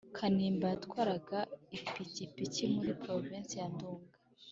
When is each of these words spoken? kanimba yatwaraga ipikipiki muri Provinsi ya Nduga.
kanimba 0.17 0.65
yatwaraga 0.73 1.39
ipikipiki 1.77 2.63
muri 2.73 2.91
Provinsi 3.03 3.53
ya 3.61 3.67
Nduga. 3.73 4.07